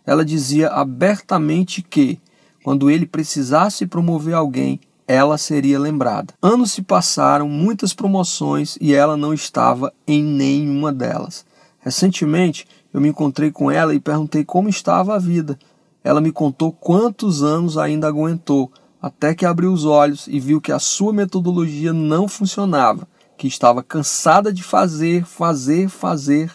Ela 0.07 0.25
dizia 0.25 0.69
abertamente 0.69 1.83
que, 1.83 2.19
quando 2.65 2.91
ele 2.91 3.05
precisasse 3.05 3.87
promover 3.87 4.35
alguém, 4.35 4.81
ela 5.11 5.37
seria 5.37 5.77
lembrada. 5.77 6.33
Anos 6.41 6.71
se 6.71 6.83
passaram, 6.83 7.49
muitas 7.49 7.93
promoções 7.93 8.79
e 8.81 8.95
ela 8.95 9.17
não 9.17 9.35
estava 9.35 9.93
em 10.07 10.23
nenhuma 10.23 10.93
delas. 10.93 11.45
Recentemente, 11.81 12.65
eu 12.95 13.01
me 13.01 13.09
encontrei 13.09 13.51
com 13.51 13.69
ela 13.69 13.93
e 13.93 13.99
perguntei 13.99 14.45
como 14.45 14.69
estava 14.69 15.17
a 15.17 15.19
vida. 15.19 15.59
Ela 16.05 16.21
me 16.21 16.31
contou 16.31 16.71
quantos 16.71 17.43
anos 17.43 17.77
ainda 17.77 18.07
aguentou, 18.07 18.71
até 19.03 19.35
que 19.35 19.45
abriu 19.45 19.73
os 19.73 19.85
olhos 19.85 20.29
e 20.29 20.39
viu 20.39 20.61
que 20.61 20.71
a 20.71 20.79
sua 20.79 21.13
metodologia 21.13 21.93
não 21.93 22.29
funcionava, 22.29 23.09
que 23.37 23.49
estava 23.49 23.83
cansada 23.83 24.53
de 24.53 24.63
fazer, 24.63 25.25
fazer, 25.25 25.89
fazer 25.89 26.53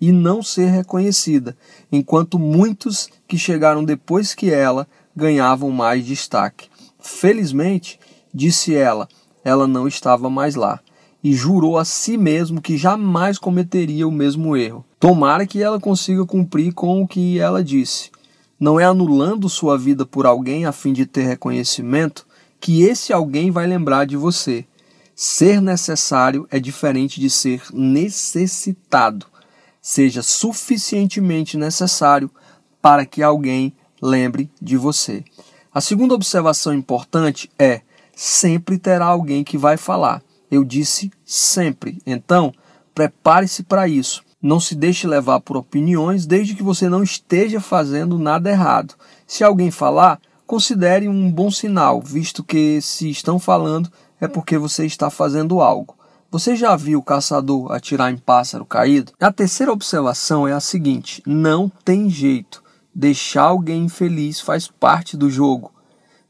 e 0.00 0.12
não 0.12 0.42
ser 0.42 0.70
reconhecida, 0.70 1.54
enquanto 1.92 2.38
muitos 2.38 3.10
que 3.26 3.36
chegaram 3.36 3.84
depois 3.84 4.34
que 4.34 4.50
ela 4.50 4.88
ganhavam 5.14 5.70
mais 5.70 6.06
destaque. 6.06 6.70
Felizmente, 7.08 7.98
disse 8.32 8.74
ela, 8.74 9.08
ela 9.42 9.66
não 9.66 9.88
estava 9.88 10.28
mais 10.30 10.54
lá 10.54 10.78
e 11.24 11.32
jurou 11.32 11.76
a 11.76 11.84
si 11.84 12.16
mesmo 12.16 12.60
que 12.60 12.76
jamais 12.76 13.38
cometeria 13.38 14.06
o 14.06 14.12
mesmo 14.12 14.56
erro. 14.56 14.84
Tomara 15.00 15.46
que 15.46 15.60
ela 15.60 15.80
consiga 15.80 16.24
cumprir 16.24 16.72
com 16.72 17.02
o 17.02 17.08
que 17.08 17.40
ela 17.40 17.64
disse. 17.64 18.10
Não 18.60 18.78
é 18.78 18.84
anulando 18.84 19.48
sua 19.48 19.76
vida 19.76 20.06
por 20.06 20.26
alguém 20.26 20.64
a 20.64 20.70
fim 20.70 20.92
de 20.92 21.06
ter 21.06 21.22
reconhecimento 21.22 22.26
que 22.60 22.82
esse 22.82 23.12
alguém 23.12 23.50
vai 23.50 23.66
lembrar 23.66 24.04
de 24.04 24.16
você. 24.16 24.64
Ser 25.14 25.60
necessário 25.60 26.46
é 26.50 26.60
diferente 26.60 27.20
de 27.20 27.30
ser 27.30 27.62
necessitado. 27.72 29.26
Seja 29.80 30.22
suficientemente 30.22 31.56
necessário 31.56 32.30
para 32.80 33.04
que 33.04 33.22
alguém 33.22 33.72
lembre 34.00 34.48
de 34.60 34.76
você. 34.76 35.24
A 35.78 35.80
segunda 35.80 36.12
observação 36.12 36.74
importante 36.74 37.48
é: 37.56 37.82
sempre 38.12 38.80
terá 38.80 39.06
alguém 39.06 39.44
que 39.44 39.56
vai 39.56 39.76
falar. 39.76 40.20
Eu 40.50 40.64
disse 40.64 41.08
sempre. 41.24 42.02
Então, 42.04 42.52
prepare-se 42.92 43.62
para 43.62 43.86
isso. 43.86 44.24
Não 44.42 44.58
se 44.58 44.74
deixe 44.74 45.06
levar 45.06 45.38
por 45.38 45.56
opiniões 45.56 46.26
desde 46.26 46.56
que 46.56 46.64
você 46.64 46.88
não 46.88 47.00
esteja 47.00 47.60
fazendo 47.60 48.18
nada 48.18 48.50
errado. 48.50 48.96
Se 49.24 49.44
alguém 49.44 49.70
falar, 49.70 50.20
considere 50.48 51.08
um 51.08 51.30
bom 51.30 51.48
sinal, 51.48 52.02
visto 52.02 52.42
que 52.42 52.80
se 52.82 53.08
estão 53.08 53.38
falando 53.38 53.88
é 54.20 54.26
porque 54.26 54.58
você 54.58 54.84
está 54.84 55.10
fazendo 55.10 55.60
algo. 55.60 55.94
Você 56.28 56.56
já 56.56 56.74
viu 56.74 56.98
o 56.98 57.04
caçador 57.04 57.70
atirar 57.70 58.12
em 58.12 58.16
pássaro 58.16 58.66
caído? 58.66 59.12
A 59.20 59.30
terceira 59.30 59.72
observação 59.72 60.48
é 60.48 60.52
a 60.52 60.58
seguinte: 60.58 61.22
não 61.24 61.70
tem 61.84 62.10
jeito. 62.10 62.66
Deixar 62.98 63.44
alguém 63.44 63.84
infeliz 63.84 64.40
faz 64.40 64.66
parte 64.66 65.16
do 65.16 65.30
jogo. 65.30 65.70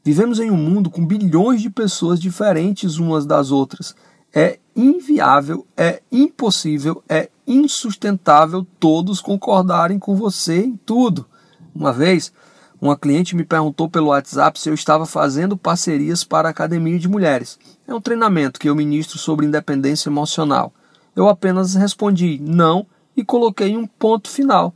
Vivemos 0.03 0.39
em 0.39 0.51
um 0.51 0.55
mundo 0.55 0.91
com 0.91 1.03
bilhões 1.03 1.63
de 1.63 1.69
pessoas 1.71 2.19
diferentes 2.19 2.99
umas 2.99 3.25
das 3.25 3.49
outras. 3.49 3.95
É 4.31 4.59
inviável, 4.75 5.65
é 5.75 6.03
impossível, 6.11 7.03
é 7.09 7.31
insustentável 7.47 8.67
todos 8.79 9.19
concordarem 9.19 9.97
com 9.97 10.15
você 10.15 10.59
em 10.63 10.77
tudo. 10.77 11.25
Uma 11.73 11.91
vez, 11.91 12.31
uma 12.79 12.95
cliente 12.95 13.35
me 13.35 13.43
perguntou 13.43 13.89
pelo 13.89 14.09
WhatsApp 14.09 14.59
se 14.59 14.69
eu 14.69 14.75
estava 14.75 15.07
fazendo 15.07 15.57
parcerias 15.57 16.23
para 16.23 16.49
a 16.49 16.51
academia 16.51 16.99
de 16.99 17.09
mulheres. 17.09 17.57
É 17.87 17.95
um 17.95 17.99
treinamento 17.99 18.59
que 18.59 18.69
eu 18.69 18.75
ministro 18.75 19.17
sobre 19.17 19.47
independência 19.47 20.07
emocional. 20.07 20.71
Eu 21.15 21.27
apenas 21.27 21.73
respondi 21.73 22.39
não 22.39 22.85
e 23.17 23.25
coloquei 23.25 23.75
um 23.75 23.87
ponto 23.87 24.29
final. 24.29 24.75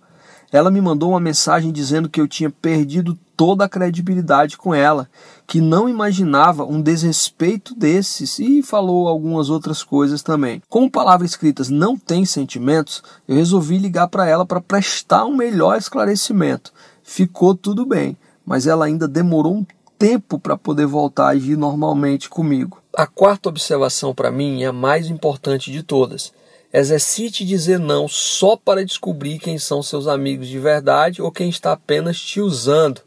Ela 0.53 0.69
me 0.69 0.79
mandou 0.79 1.10
uma 1.10 1.19
mensagem 1.19 1.72
dizendo 1.72 2.07
que 2.07 2.22
eu 2.22 2.27
tinha 2.27 2.48
perdido 2.48 3.17
toda 3.36 3.65
a 3.65 3.69
credibilidade 3.69 4.55
com 4.55 4.72
ela, 4.72 5.10
que 5.48 5.60
não 5.60 5.89
imaginava 5.89 6.63
um 6.63 6.79
desrespeito 6.79 7.74
desses 7.74 8.38
e 8.38 8.62
falou 8.62 9.07
algumas 9.07 9.50
outras 9.50 9.81
coisas 9.81 10.22
também. 10.22 10.62
Como 10.69 10.91
palavras 10.91 11.31
escritas 11.31 11.69
não 11.69 11.98
têm 11.98 12.24
sentimentos, 12.24 13.01
eu 13.27 13.36
resolvi 13.36 13.79
ligar 13.79 14.07
para 14.10 14.27
ela 14.27 14.45
para 14.45 14.62
prestar 14.62 15.25
um 15.25 15.36
melhor 15.36 15.75
esclarecimento. 15.75 16.72
Ficou 17.01 17.55
tudo 17.55 17.83
bem, 17.83 18.15
mas 18.45 18.67
ela 18.67 18.86
ainda 18.86 19.07
demorou 19.07 19.55
um 19.55 19.65
tempo 19.98 20.38
para 20.38 20.55
poder 20.55 20.86
voltar 20.86 21.25
a 21.25 21.29
agir 21.29 21.57
normalmente 21.57 22.29
comigo. 22.29 22.77
A 22.95 23.07
quarta 23.07 23.50
observação 23.50 24.13
para 24.13 24.29
mim 24.29 24.62
é 24.62 24.67
a 24.67 24.74
mais 24.74 25.07
importante 25.07 25.72
de 25.72 25.81
todas 25.81 26.31
Exercite 26.75 27.46
dizer 27.46 27.77
não 27.77 28.08
só 28.08 28.58
para 28.58 28.84
descobrir 28.84 29.38
quem 29.38 29.60
são 29.60 29.84
seus 29.84 30.08
amigos 30.08 30.48
de 30.48 30.58
verdade 30.58 31.22
ou 31.22 31.32
quem 31.32 31.48
está 31.48 31.74
apenas 31.74 32.20
te 32.20 32.42
usando. 32.42 33.01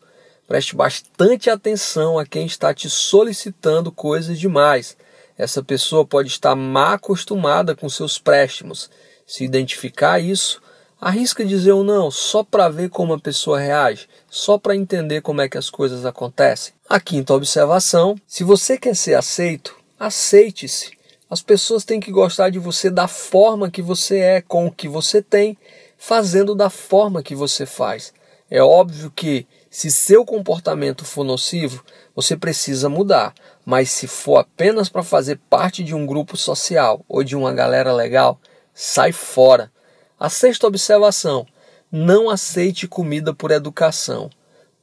Preste 0.47 0.77
bastante 0.77 1.51
atenção 1.51 2.17
a 2.17 2.25
quem 2.25 2.47
está 2.47 2.73
te 2.73 2.89
solicitando 2.89 3.91
coisas 3.91 4.39
demais. 4.39 4.97
Essa 5.37 5.65
pessoa 5.65 6.07
pode 6.07 6.29
estar 6.29 6.55
mal 6.55 6.93
acostumada 6.93 7.75
com 7.75 7.89
seus 7.89 8.21
préstimos. 8.21 8.89
Se 9.27 9.43
identificar 9.43 10.21
isso, 10.21 10.63
arrisca 11.01 11.45
dizer 11.45 11.73
um 11.73 11.83
não 11.83 12.09
só 12.09 12.45
para 12.45 12.69
ver 12.69 12.89
como 12.89 13.15
a 13.15 13.19
pessoa 13.19 13.59
reage, 13.59 14.09
só 14.31 14.57
para 14.57 14.77
entender 14.77 15.23
como 15.23 15.41
é 15.41 15.49
que 15.49 15.59
as 15.59 15.69
coisas 15.69 16.07
acontecem. 16.07 16.73
A 16.89 17.01
quinta 17.01 17.35
observação: 17.35 18.15
se 18.29 18.45
você 18.45 18.79
quer 18.79 18.95
ser 18.95 19.15
aceito, 19.15 19.75
aceite-se. 19.99 20.96
As 21.29 21.43
pessoas 21.43 21.85
têm 21.85 21.99
que 21.99 22.13
gostar 22.13 22.51
de 22.51 22.59
você 22.59 22.89
da 22.89 23.09
forma 23.09 23.71
que 23.71 23.83
você 23.83 24.19
é, 24.19 24.41
com 24.41 24.67
o 24.67 24.73
que 24.73 24.89
você 24.89 25.21
tem, 25.21 25.59
fazendo 25.99 26.55
da 26.55 26.71
forma 26.71 27.23
que 27.23 27.35
você 27.35 27.67
faz. 27.67 28.13
É 28.49 28.63
óbvio 28.63 29.11
que, 29.11 29.45
se 29.69 29.91
seu 29.91 30.25
comportamento 30.25 31.05
for 31.05 31.25
nocivo, 31.25 31.85
você 32.15 32.37
precisa 32.37 32.89
mudar, 32.89 33.35
mas 33.65 33.91
se 33.91 34.07
for 34.07 34.37
apenas 34.37 34.89
para 34.89 35.03
fazer 35.03 35.41
parte 35.51 35.83
de 35.83 35.95
um 35.97 36.07
grupo 36.07 36.37
social 36.37 37.05
ou 37.09 37.25
de 37.25 37.35
uma 37.35 37.53
galera 37.53 37.93
legal, 37.93 38.41
sai 38.73 39.11
fora. 39.11 39.73
A 40.19 40.31
sexta 40.31 40.69
observação: 40.69 41.45
não 41.91 42.31
aceite 42.31 42.87
comida 42.87 43.35
por 43.35 43.51
educação. 43.51 44.31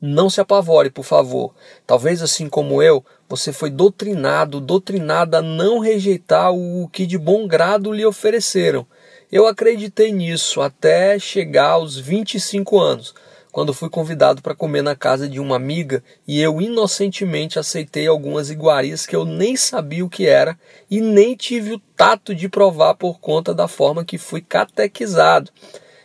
Não 0.06 0.30
se 0.30 0.42
apavore, 0.42 0.90
por 0.90 1.06
favor. 1.06 1.56
Talvez 1.88 2.22
assim 2.22 2.50
como 2.50 2.84
eu, 2.84 3.06
você 3.30 3.54
foi 3.54 3.70
doutrinado, 3.70 4.60
doutrinada 4.60 5.38
a 5.38 5.42
não 5.42 5.80
rejeitar 5.80 6.52
o 6.54 6.90
que 6.90 7.06
de 7.06 7.18
bom 7.18 7.48
grado 7.48 7.90
lhe 7.90 8.06
ofereceram. 8.06 8.86
Eu 9.32 9.48
acreditei 9.48 10.12
nisso 10.12 10.60
até 10.60 11.18
chegar 11.18 11.70
aos 11.70 11.98
25 11.98 12.78
anos, 12.78 13.16
quando 13.50 13.74
fui 13.74 13.90
convidado 13.90 14.42
para 14.42 14.54
comer 14.54 14.82
na 14.82 14.94
casa 14.94 15.26
de 15.26 15.40
uma 15.40 15.56
amiga 15.56 16.04
e 16.28 16.42
eu 16.42 16.62
inocentemente 16.62 17.58
aceitei 17.58 18.06
algumas 18.06 18.50
iguarias 18.50 19.06
que 19.06 19.16
eu 19.16 19.24
nem 19.24 19.56
sabia 19.56 20.04
o 20.04 20.10
que 20.10 20.28
era 20.28 20.60
e 20.92 21.00
nem 21.00 21.34
tive 21.34 21.72
o 21.72 21.80
tato 21.80 22.36
de 22.36 22.50
provar 22.50 22.96
por 22.96 23.22
conta 23.22 23.54
da 23.54 23.70
forma 23.70 24.04
que 24.04 24.18
fui 24.18 24.42
catequizado. 24.42 25.50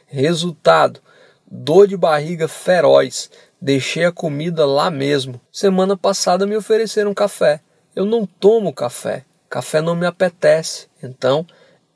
Resultado: 0.07 1.01
dor 1.51 1.89
de 1.89 1.97
barriga 1.97 2.47
feroz, 2.47 3.31
Deixei 3.61 4.05
a 4.05 4.13
comida 4.13 4.65
lá 4.65 4.91
mesmo. 4.91 5.41
Semana 5.51 5.97
passada 5.97 6.47
me 6.47 6.57
ofereceram 6.57 7.13
café. 7.13 7.61
Eu 7.95 8.05
não 8.05 8.25
tomo 8.25 8.73
café. 8.73 9.25
Café 9.51 9.81
não 9.81 9.97
me 9.97 10.07
apetece. 10.07 10.87
Então, 11.03 11.45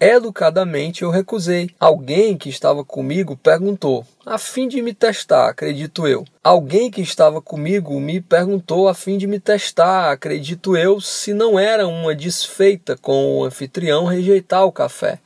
educadamente 0.00 1.02
eu 1.02 1.10
recusei. 1.10 1.70
Alguém 1.78 2.36
que 2.36 2.48
estava 2.48 2.84
comigo 2.84 3.36
perguntou, 3.36 4.04
a 4.26 4.36
fim 4.36 4.66
de 4.66 4.82
me 4.82 4.92
testar, 4.92 5.48
acredito 5.48 6.08
eu. 6.08 6.24
Alguém 6.42 6.90
que 6.90 7.00
estava 7.00 7.40
comigo 7.40 8.00
me 8.00 8.20
perguntou 8.20 8.88
a 8.88 8.94
fim 8.94 9.16
de 9.16 9.28
me 9.28 9.38
testar, 9.38 10.10
acredito 10.10 10.76
eu, 10.76 11.00
se 11.00 11.32
não 11.32 11.56
era 11.56 11.86
uma 11.86 12.16
desfeita 12.16 12.96
com 12.96 13.38
o 13.38 13.44
anfitrião 13.44 14.04
rejeitar 14.04 14.64
o 14.64 14.72
café. 14.72 15.20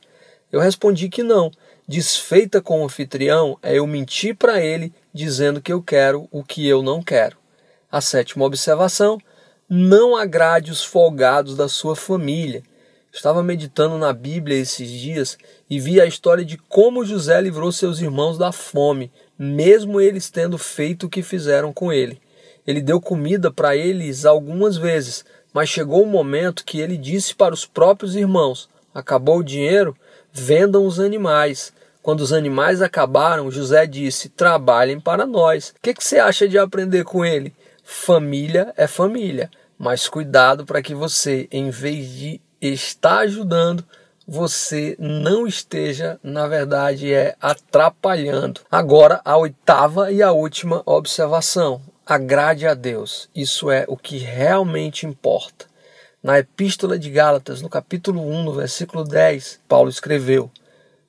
Eu 0.51 0.59
respondi 0.59 1.09
que 1.09 1.23
não. 1.23 1.51
Desfeita 1.89 2.61
com 2.61 2.81
o 2.81 2.83
anfitrião 2.83 3.57
é 3.63 3.77
eu 3.77 3.87
mentir 3.87 4.35
para 4.35 4.61
ele 4.61 4.91
dizendo 5.13 5.61
que 5.61 5.71
eu 5.71 5.81
quero 5.81 6.27
o 6.33 6.43
que 6.43 6.67
eu 6.67 6.83
não 6.83 7.01
quero. 7.01 7.37
A 7.89 8.01
sétima 8.01 8.43
observação: 8.43 9.17
não 9.69 10.13
agrade 10.17 10.69
os 10.69 10.83
folgados 10.83 11.55
da 11.55 11.69
sua 11.69 11.95
família. 11.95 12.61
Estava 13.09 13.41
meditando 13.41 13.97
na 13.97 14.11
Bíblia 14.11 14.57
esses 14.57 14.89
dias 14.89 15.37
e 15.69 15.79
vi 15.79 16.01
a 16.01 16.05
história 16.05 16.43
de 16.43 16.57
como 16.57 17.05
José 17.05 17.39
livrou 17.39 17.71
seus 17.71 18.01
irmãos 18.01 18.37
da 18.37 18.51
fome, 18.51 19.09
mesmo 19.39 20.01
eles 20.01 20.29
tendo 20.29 20.57
feito 20.57 21.05
o 21.05 21.09
que 21.09 21.23
fizeram 21.23 21.71
com 21.71 21.93
ele. 21.93 22.19
Ele 22.67 22.81
deu 22.81 22.99
comida 22.99 23.49
para 23.49 23.77
eles 23.77 24.25
algumas 24.25 24.75
vezes, 24.75 25.23
mas 25.53 25.69
chegou 25.69 26.03
um 26.03 26.09
momento 26.09 26.65
que 26.65 26.81
ele 26.81 26.97
disse 26.97 27.33
para 27.33 27.53
os 27.53 27.65
próprios 27.65 28.13
irmãos: 28.13 28.67
Acabou 28.93 29.37
o 29.37 29.43
dinheiro? 29.43 29.95
Vendam 30.33 30.85
os 30.85 30.99
animais. 30.99 31.71
Quando 32.07 32.21
os 32.21 32.31
animais 32.31 32.81
acabaram, 32.81 33.51
José 33.51 33.85
disse: 33.85 34.29
Trabalhem 34.29 34.97
para 34.97 35.25
nós. 35.25 35.71
O 35.71 35.81
que, 35.81 35.93
que 35.93 36.01
você 36.01 36.17
acha 36.17 36.47
de 36.47 36.57
aprender 36.57 37.03
com 37.03 37.25
ele? 37.25 37.53
Família 37.83 38.73
é 38.77 38.87
família, 38.87 39.51
mas 39.77 40.07
cuidado 40.07 40.65
para 40.65 40.81
que 40.81 40.95
você, 40.95 41.49
em 41.51 41.69
vez 41.69 42.09
de 42.13 42.39
estar 42.61 43.17
ajudando, 43.17 43.83
você 44.25 44.95
não 44.97 45.45
esteja, 45.45 46.17
na 46.23 46.47
verdade, 46.47 47.13
é 47.13 47.35
atrapalhando. 47.41 48.61
Agora, 48.71 49.19
a 49.25 49.35
oitava 49.35 50.09
e 50.09 50.23
a 50.23 50.31
última 50.31 50.81
observação: 50.85 51.81
agrade 52.05 52.65
a 52.65 52.73
Deus. 52.73 53.29
Isso 53.35 53.69
é 53.69 53.83
o 53.85 53.97
que 53.97 54.17
realmente 54.17 55.05
importa. 55.05 55.65
Na 56.23 56.39
Epístola 56.39 56.97
de 56.97 57.09
Gálatas, 57.09 57.61
no 57.61 57.67
capítulo 57.67 58.21
1, 58.21 58.43
no 58.43 58.53
versículo 58.53 59.03
10, 59.03 59.59
Paulo 59.67 59.89
escreveu: 59.89 60.49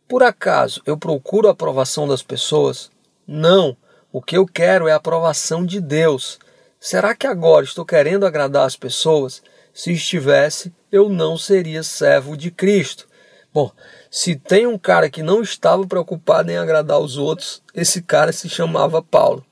Por 0.08 0.22
acaso 0.22 0.80
eu 0.86 0.96
procuro 0.96 1.48
a 1.48 1.50
aprovação 1.50 2.08
das 2.08 2.22
pessoas? 2.22 2.90
Não, 3.26 3.76
o 4.10 4.22
que 4.22 4.38
eu 4.38 4.46
quero 4.46 4.88
é 4.88 4.92
a 4.92 4.96
aprovação 4.96 5.66
de 5.66 5.82
Deus. 5.82 6.38
Será 6.80 7.14
que 7.14 7.26
agora 7.26 7.66
estou 7.66 7.84
querendo 7.84 8.24
agradar 8.24 8.64
as 8.64 8.74
pessoas? 8.74 9.42
Se 9.74 9.92
estivesse, 9.92 10.72
eu 10.90 11.10
não 11.10 11.36
seria 11.36 11.82
servo 11.82 12.38
de 12.38 12.50
Cristo. 12.50 13.06
Bom, 13.52 13.70
se 14.10 14.34
tem 14.34 14.66
um 14.66 14.78
cara 14.78 15.10
que 15.10 15.22
não 15.22 15.42
estava 15.42 15.86
preocupado 15.86 16.50
em 16.50 16.56
agradar 16.56 16.98
os 17.00 17.18
outros, 17.18 17.62
esse 17.74 18.00
cara 18.00 18.32
se 18.32 18.48
chamava 18.48 19.02
Paulo. 19.02 19.44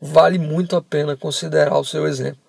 Vale 0.00 0.38
muito 0.38 0.74
a 0.74 0.80
pena 0.80 1.18
considerar 1.18 1.76
o 1.76 1.84
seu 1.84 2.06
exemplo. 2.06 2.40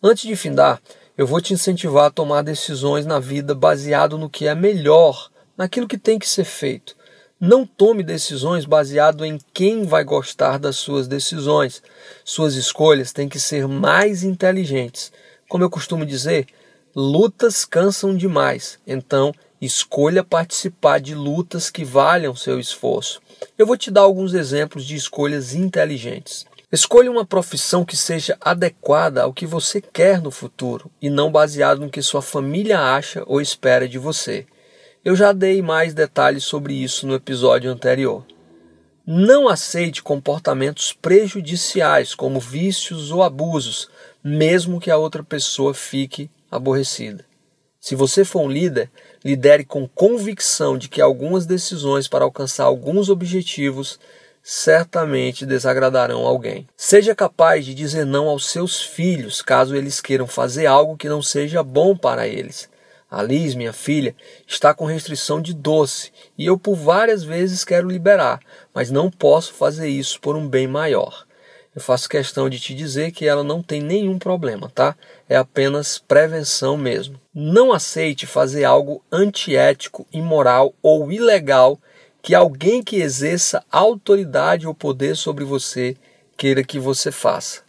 Antes 0.00 0.28
de 0.28 0.36
findar, 0.36 0.80
eu 1.18 1.26
vou 1.26 1.40
te 1.40 1.52
incentivar 1.52 2.06
a 2.06 2.10
tomar 2.10 2.42
decisões 2.42 3.04
na 3.04 3.18
vida 3.18 3.52
baseado 3.52 4.16
no 4.16 4.30
que 4.30 4.46
é 4.46 4.54
melhor, 4.54 5.30
naquilo 5.56 5.88
que 5.88 5.98
tem 5.98 6.18
que 6.18 6.28
ser 6.28 6.44
feito. 6.44 6.96
Não 7.40 7.66
tome 7.66 8.02
decisões 8.02 8.64
baseado 8.64 9.24
em 9.24 9.38
quem 9.52 9.84
vai 9.84 10.04
gostar 10.04 10.58
das 10.58 10.76
suas 10.76 11.06
decisões. 11.08 11.82
Suas 12.24 12.54
escolhas 12.54 13.12
têm 13.12 13.28
que 13.28 13.40
ser 13.40 13.68
mais 13.68 14.22
inteligentes. 14.22 15.12
Como 15.48 15.62
eu 15.62 15.68
costumo 15.68 16.06
dizer, 16.06 16.46
lutas 16.94 17.64
cansam 17.64 18.16
demais. 18.16 18.78
Então, 18.86 19.34
escolha 19.60 20.24
participar 20.24 21.00
de 21.00 21.14
lutas 21.14 21.70
que 21.70 21.84
valham 21.84 22.34
seu 22.34 22.58
esforço. 22.58 23.20
Eu 23.58 23.66
vou 23.66 23.76
te 23.76 23.90
dar 23.90 24.02
alguns 24.02 24.32
exemplos 24.32 24.84
de 24.86 24.94
escolhas 24.94 25.54
inteligentes. 25.54 26.46
Escolha 26.72 27.10
uma 27.10 27.24
profissão 27.24 27.84
que 27.84 27.96
seja 27.96 28.36
adequada 28.40 29.22
ao 29.22 29.32
que 29.32 29.46
você 29.46 29.80
quer 29.80 30.20
no 30.20 30.30
futuro 30.30 30.90
e 31.00 31.08
não 31.08 31.30
baseado 31.30 31.80
no 31.80 31.90
que 31.90 32.02
sua 32.02 32.22
família 32.22 32.80
acha 32.80 33.22
ou 33.26 33.40
espera 33.40 33.88
de 33.88 33.98
você. 33.98 34.46
Eu 35.04 35.14
já 35.14 35.32
dei 35.32 35.60
mais 35.60 35.92
detalhes 35.92 36.44
sobre 36.44 36.72
isso 36.72 37.06
no 37.06 37.14
episódio 37.14 37.70
anterior. 37.70 38.24
Não 39.06 39.48
aceite 39.48 40.02
comportamentos 40.02 40.94
prejudiciais, 40.94 42.14
como 42.14 42.40
vícios 42.40 43.10
ou 43.10 43.22
abusos, 43.22 43.90
mesmo 44.24 44.80
que 44.80 44.90
a 44.90 44.96
outra 44.96 45.22
pessoa 45.22 45.74
fique 45.74 46.30
aborrecida. 46.50 47.22
Se 47.78 47.94
você 47.94 48.24
for 48.24 48.40
um 48.40 48.50
líder, 48.50 48.90
lidere 49.22 49.62
com 49.62 49.86
convicção 49.86 50.78
de 50.78 50.88
que 50.88 51.02
algumas 51.02 51.44
decisões 51.44 52.08
para 52.08 52.24
alcançar 52.24 52.64
alguns 52.64 53.10
objetivos 53.10 54.00
certamente 54.42 55.44
desagradarão 55.44 56.24
alguém. 56.24 56.66
Seja 56.74 57.14
capaz 57.14 57.66
de 57.66 57.74
dizer 57.74 58.06
não 58.06 58.26
aos 58.26 58.46
seus 58.46 58.80
filhos 58.80 59.42
caso 59.42 59.76
eles 59.76 60.00
queiram 60.00 60.26
fazer 60.26 60.64
algo 60.64 60.96
que 60.96 61.10
não 61.10 61.20
seja 61.20 61.62
bom 61.62 61.94
para 61.94 62.26
eles. 62.26 62.72
A 63.14 63.22
Liz, 63.22 63.54
minha 63.54 63.72
filha, 63.72 64.12
está 64.44 64.74
com 64.74 64.86
restrição 64.86 65.40
de 65.40 65.54
doce 65.54 66.10
e 66.36 66.46
eu 66.46 66.58
por 66.58 66.74
várias 66.74 67.22
vezes 67.22 67.64
quero 67.64 67.88
liberar, 67.88 68.40
mas 68.74 68.90
não 68.90 69.08
posso 69.08 69.54
fazer 69.54 69.88
isso 69.88 70.20
por 70.20 70.34
um 70.34 70.48
bem 70.48 70.66
maior. 70.66 71.24
Eu 71.72 71.80
faço 71.80 72.08
questão 72.08 72.48
de 72.48 72.58
te 72.58 72.74
dizer 72.74 73.12
que 73.12 73.24
ela 73.24 73.44
não 73.44 73.62
tem 73.62 73.80
nenhum 73.80 74.18
problema, 74.18 74.68
tá? 74.74 74.96
É 75.28 75.36
apenas 75.36 75.96
prevenção 75.96 76.76
mesmo. 76.76 77.20
Não 77.32 77.72
aceite 77.72 78.26
fazer 78.26 78.64
algo 78.64 79.00
antiético, 79.12 80.04
imoral 80.12 80.74
ou 80.82 81.12
ilegal 81.12 81.78
que 82.20 82.34
alguém 82.34 82.82
que 82.82 82.96
exerça 82.96 83.64
autoridade 83.70 84.66
ou 84.66 84.74
poder 84.74 85.16
sobre 85.16 85.44
você 85.44 85.96
queira 86.36 86.64
que 86.64 86.80
você 86.80 87.12
faça. 87.12 87.63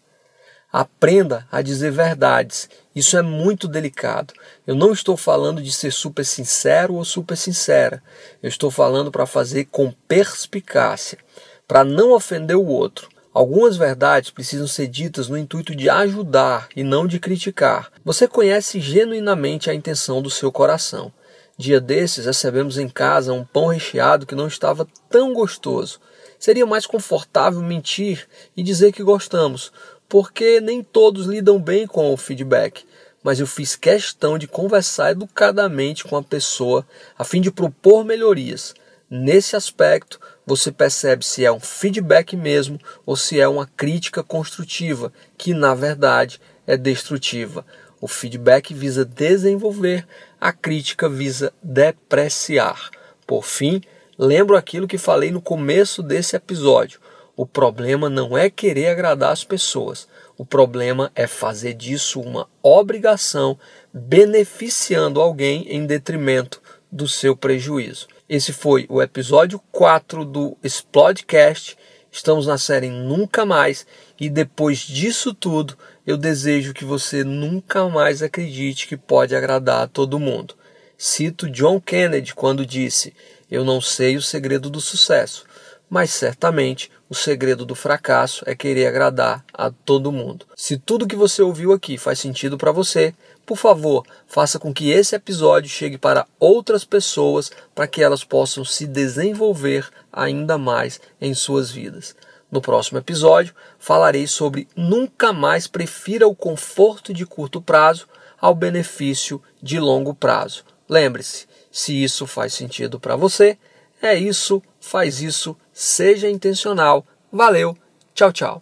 Aprenda 0.77 1.47
a 1.49 1.61
dizer 1.61 1.89
verdades. 1.89 2.69
Isso 2.93 3.17
é 3.17 3.21
muito 3.21 3.65
delicado. 3.65 4.33
Eu 4.67 4.75
não 4.75 4.91
estou 4.91 5.15
falando 5.15 5.61
de 5.61 5.71
ser 5.71 5.89
super 5.89 6.25
sincero 6.25 6.95
ou 6.95 7.05
super 7.05 7.37
sincera. 7.37 8.03
Eu 8.43 8.49
estou 8.49 8.69
falando 8.69 9.09
para 9.09 9.25
fazer 9.25 9.69
com 9.71 9.93
perspicácia, 10.05 11.17
para 11.65 11.85
não 11.85 12.11
ofender 12.11 12.57
o 12.57 12.65
outro. 12.65 13.07
Algumas 13.33 13.77
verdades 13.77 14.31
precisam 14.31 14.67
ser 14.67 14.87
ditas 14.87 15.29
no 15.29 15.37
intuito 15.37 15.73
de 15.73 15.89
ajudar 15.89 16.67
e 16.75 16.83
não 16.83 17.07
de 17.07 17.21
criticar. 17.21 17.89
Você 18.03 18.27
conhece 18.27 18.81
genuinamente 18.81 19.69
a 19.69 19.73
intenção 19.73 20.21
do 20.21 20.29
seu 20.29 20.51
coração. 20.51 21.09
Dia 21.57 21.79
desses 21.79 22.25
recebemos 22.25 22.77
em 22.77 22.89
casa 22.89 23.31
um 23.31 23.45
pão 23.45 23.67
recheado 23.67 24.25
que 24.25 24.35
não 24.35 24.47
estava 24.47 24.85
tão 25.09 25.33
gostoso. 25.33 26.01
Seria 26.37 26.65
mais 26.65 26.85
confortável 26.85 27.61
mentir 27.61 28.27
e 28.57 28.61
dizer 28.61 28.91
que 28.91 29.01
gostamos, 29.01 29.71
porque 30.07 30.61
nem 30.61 30.83
todos 30.83 31.25
lidam 31.25 31.59
bem 31.59 31.87
com 31.87 32.13
o 32.13 32.17
feedback. 32.17 32.85
Mas 33.23 33.39
eu 33.39 33.47
fiz 33.47 33.75
questão 33.75 34.37
de 34.37 34.47
conversar 34.47 35.11
educadamente 35.11 36.03
com 36.03 36.15
a 36.15 36.23
pessoa 36.23 36.85
a 37.17 37.23
fim 37.23 37.41
de 37.41 37.51
propor 37.51 38.05
melhorias. 38.05 38.75
Nesse 39.09 39.55
aspecto, 39.55 40.19
você 40.45 40.71
percebe 40.71 41.25
se 41.25 41.43
é 41.43 41.51
um 41.51 41.59
feedback 41.59 42.35
mesmo 42.35 42.79
ou 43.05 43.15
se 43.15 43.39
é 43.39 43.47
uma 43.47 43.65
crítica 43.65 44.23
construtiva, 44.23 45.11
que 45.37 45.53
na 45.53 45.73
verdade 45.73 46.39
é 46.67 46.77
destrutiva. 46.77 47.65
O 47.99 48.07
feedback 48.07 48.73
visa 48.73 49.03
desenvolver, 49.03 50.07
a 50.39 50.51
crítica 50.51 51.09
visa 51.09 51.51
depreciar. 51.63 52.91
Por 53.25 53.43
fim, 53.43 53.81
lembro 54.17 54.55
aquilo 54.55 54.87
que 54.87 54.97
falei 54.97 55.31
no 55.31 55.41
começo 55.41 56.03
desse 56.03 56.35
episódio. 56.35 56.99
O 57.37 57.45
problema 57.45 58.09
não 58.09 58.37
é 58.37 58.49
querer 58.49 58.87
agradar 58.87 59.31
as 59.31 59.43
pessoas. 59.43 60.07
O 60.37 60.45
problema 60.45 61.11
é 61.13 61.27
fazer 61.27 61.73
disso 61.73 62.21
uma 62.21 62.47
obrigação, 62.63 63.57
beneficiando 63.93 65.19
alguém 65.19 65.67
em 65.69 65.85
detrimento 65.85 66.61
do 66.89 67.07
seu 67.07 67.35
prejuízo. 67.35 68.07
Esse 68.29 68.53
foi 68.53 68.85
o 68.89 69.01
episódio 69.01 69.61
4 69.71 70.23
do 70.23 70.57
Explodecast. 70.63 71.77
Estamos 72.09 72.47
na 72.47 72.57
série 72.57 72.89
Nunca 72.89 73.45
Mais 73.45 73.85
e 74.17 74.29
depois 74.29 74.79
disso 74.79 75.33
tudo, 75.33 75.77
eu 76.07 76.15
desejo 76.15 76.73
que 76.73 76.85
você 76.85 77.23
nunca 77.23 77.89
mais 77.89 78.21
acredite 78.23 78.87
que 78.87 78.95
pode 78.95 79.35
agradar 79.35 79.83
a 79.83 79.87
todo 79.87 80.19
mundo. 80.19 80.55
Cito 80.97 81.49
John 81.49 81.81
Kennedy 81.81 82.33
quando 82.33 82.65
disse: 82.65 83.13
Eu 83.51 83.65
não 83.65 83.81
sei 83.81 84.15
o 84.15 84.21
segredo 84.21 84.69
do 84.69 84.79
sucesso, 84.79 85.45
mas 85.89 86.11
certamente 86.11 86.91
o 87.09 87.15
segredo 87.15 87.65
do 87.65 87.75
fracasso 87.75 88.43
é 88.47 88.55
querer 88.55 88.87
agradar 88.87 89.43
a 89.53 89.69
todo 89.69 90.11
mundo. 90.11 90.45
Se 90.55 90.77
tudo 90.77 91.07
que 91.07 91.15
você 91.15 91.41
ouviu 91.41 91.71
aqui 91.71 91.97
faz 91.97 92.19
sentido 92.19 92.57
para 92.57 92.71
você, 92.71 93.13
por 93.45 93.57
favor, 93.57 94.05
faça 94.27 94.57
com 94.57 94.73
que 94.73 94.89
esse 94.89 95.15
episódio 95.15 95.69
chegue 95.69 95.97
para 95.97 96.25
outras 96.39 96.83
pessoas 96.83 97.51
para 97.73 97.87
que 97.87 98.01
elas 98.01 98.23
possam 98.23 98.65
se 98.65 98.87
desenvolver 98.87 99.87
ainda 100.11 100.57
mais 100.57 100.99
em 101.21 101.33
suas 101.33 101.69
vidas. 101.69 102.15
No 102.51 102.61
próximo 102.61 102.97
episódio, 102.97 103.53
falarei 103.77 104.27
sobre 104.27 104.67
nunca 104.75 105.33
mais 105.33 105.67
prefira 105.67 106.27
o 106.27 106.35
conforto 106.35 107.13
de 107.13 107.25
curto 107.25 107.61
prazo 107.61 108.07
ao 108.39 108.55
benefício 108.55 109.41
de 109.61 109.79
longo 109.79 110.13
prazo. 110.13 110.63
Lembre-se, 110.87 111.47
se 111.71 112.03
isso 112.03 112.25
faz 112.25 112.53
sentido 112.53 112.99
para 112.99 113.15
você, 113.15 113.57
é 114.01 114.15
isso, 114.15 114.61
faz 114.79 115.21
isso, 115.21 115.57
seja 115.75 116.29
intencional. 116.29 117.05
Valeu, 117.31 117.77
tchau, 118.13 118.31
tchau. 118.31 118.61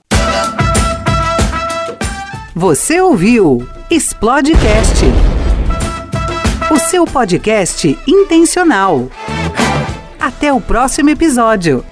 Você 2.55 2.99
ouviu 2.99 3.67
Explodecast, 3.89 5.05
o 6.71 6.79
seu 6.79 7.05
podcast 7.05 7.97
intencional. 8.07 9.07
Até 10.19 10.51
o 10.51 10.59
próximo 10.59 11.09
episódio. 11.11 11.85